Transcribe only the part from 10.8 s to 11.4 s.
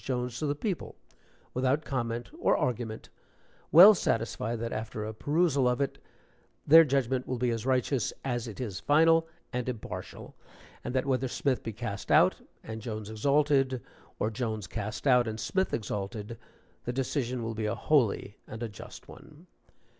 and that whether